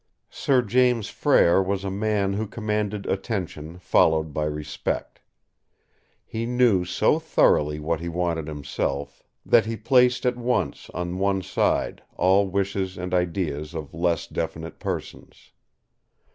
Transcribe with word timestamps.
Sir 0.31 0.63
James 0.63 1.09
Frere 1.09 1.61
was 1.61 1.83
a 1.85 1.91
man 1.91 2.33
who 2.33 2.47
commanded 2.47 3.05
attention 3.05 3.77
followed 3.77 4.33
by 4.33 4.45
respect. 4.45 5.21
He 6.25 6.47
knew 6.47 6.85
so 6.85 7.19
thoroughly 7.19 7.79
what 7.79 7.99
he 7.99 8.09
wanted 8.09 8.47
himself, 8.47 9.21
that 9.45 9.67
he 9.67 9.77
placed 9.77 10.25
at 10.25 10.37
once 10.37 10.89
on 10.95 11.19
one 11.19 11.43
side 11.43 12.01
all 12.17 12.47
wishes 12.47 12.97
and 12.97 13.13
ideas 13.13 13.75
of 13.75 13.93
less 13.93 14.25
definite 14.25 14.79
persons. 14.79 15.51